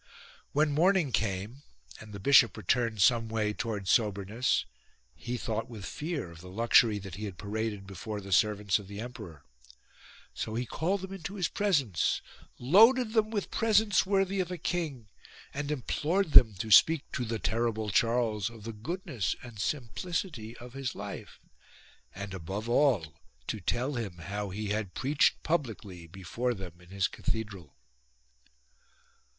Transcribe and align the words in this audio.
When 0.51 0.71
morning 0.71 1.11
came 1.11 1.61
and 1.99 2.11
the 2.11 2.19
bishop 2.19 2.57
returned 2.57 3.03
some 3.03 3.29
way 3.29 3.53
towards 3.53 3.91
soberness, 3.91 4.65
he 5.13 5.37
thought 5.37 5.69
with 5.69 5.85
fear 5.85 6.31
of 6.31 6.41
the 6.41 6.49
luxury 6.49 6.97
that 6.97 7.13
he 7.17 7.25
had 7.25 7.37
paraded 7.37 7.85
before 7.85 8.19
the 8.19 8.31
servants 8.31 8.79
of 8.79 8.87
the 8.87 8.99
emperor. 8.99 9.43
So 10.33 10.55
he 10.55 10.65
called 10.65 11.01
them 11.01 11.13
into 11.13 11.35
his 11.35 11.47
presence, 11.49 12.19
loaded 12.57 13.13
them 13.13 13.29
with 13.29 13.51
presents 13.51 14.03
worthy 14.03 14.39
of 14.39 14.49
a 14.49 14.57
king, 14.57 15.07
and 15.53 15.69
implored 15.69 16.31
them 16.31 16.55
to 16.55 16.71
speak 16.71 17.03
to 17.11 17.23
the 17.23 17.37
terrible 17.37 17.91
Charles 17.91 18.49
of 18.49 18.63
the 18.63 18.73
goodness 18.73 19.35
86 19.35 19.35
THE 19.35 19.37
COMMISSIONERS' 19.37 19.73
REPORT 19.73 19.83
and 19.83 19.93
simplicity 20.39 20.57
of 20.57 20.73
his 20.73 20.95
life; 20.95 21.39
and 22.15 22.33
above 22.33 22.67
all 22.67 23.05
to 23.45 23.59
tell 23.59 23.93
him 23.93 24.13
how 24.17 24.49
he 24.49 24.69
had 24.69 24.95
preached 24.95 25.43
publicly 25.43 26.07
before 26.07 26.55
them 26.55 26.73
in 26.81 26.89
his 26.89 27.07
cathedral. 27.07 27.75